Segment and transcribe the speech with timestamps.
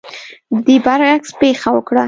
[0.53, 1.99] د دې برعکس پېښه وکړه.